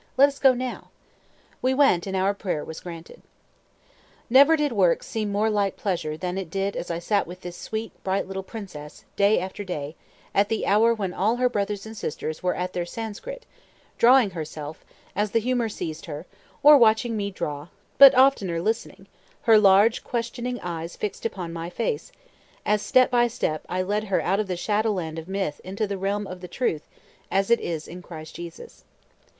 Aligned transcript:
let 0.17 0.27
us 0.27 0.39
go 0.39 0.55
now." 0.55 0.89
We 1.61 1.75
went, 1.75 2.07
and 2.07 2.17
our 2.17 2.33
prayer 2.33 2.65
was 2.65 2.79
granted. 2.79 3.21
Never 4.31 4.57
did 4.57 4.71
work 4.71 5.03
seem 5.03 5.31
more 5.31 5.47
like 5.51 5.75
pleasure 5.77 6.17
than 6.17 6.39
it 6.39 6.49
did 6.49 6.73
to 6.73 6.77
me 6.77 6.79
as 6.79 6.89
I 6.89 6.97
sat 6.97 7.27
with 7.27 7.41
this 7.41 7.55
sweet, 7.55 7.91
bright 8.03 8.27
little 8.27 8.41
princess, 8.41 9.05
day 9.15 9.39
after 9.39 9.63
day, 9.63 9.95
at 10.33 10.49
the 10.49 10.65
hour 10.65 10.91
when 10.91 11.13
all 11.13 11.35
her 11.35 11.47
brothers 11.47 11.85
and 11.85 11.95
sisters 11.95 12.41
were 12.41 12.55
at 12.55 12.73
their 12.73 12.83
Sanskrit, 12.83 13.45
drawing 13.99 14.31
herself, 14.31 14.83
as 15.15 15.29
the 15.29 15.39
humor 15.39 15.69
seized 15.69 16.07
her, 16.07 16.25
or 16.63 16.79
watching 16.79 17.15
me 17.15 17.29
draw; 17.29 17.67
but 17.99 18.15
oftener 18.15 18.59
listening, 18.59 19.05
her 19.43 19.59
large 19.59 20.03
questioning 20.03 20.59
eyes 20.61 20.95
fixed 20.95 21.27
upon 21.27 21.53
my 21.53 21.69
face, 21.69 22.11
as 22.65 22.81
step 22.81 23.11
by 23.11 23.27
step 23.27 23.63
I 23.69 23.83
led 23.83 24.05
her 24.05 24.19
out 24.19 24.39
of 24.39 24.47
the 24.47 24.57
shadow 24.57 24.93
land 24.93 25.19
of 25.19 25.27
myth 25.29 25.61
into 25.63 25.85
the 25.85 25.99
realm 25.99 26.25
of 26.25 26.41
the 26.41 26.47
truth 26.47 26.87
as 27.29 27.51
it 27.51 27.59
is 27.59 27.87
in 27.87 28.01
Christ 28.01 28.35
Jesus. 28.37 28.83